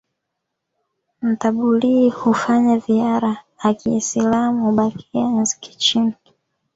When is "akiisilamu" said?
3.63-4.65